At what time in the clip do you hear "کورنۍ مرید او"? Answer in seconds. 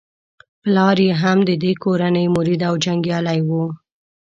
1.83-2.73